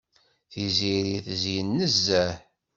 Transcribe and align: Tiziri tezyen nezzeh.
Tiziri 0.51 1.17
tezyen 1.25 1.69
nezzeh. 1.77 2.33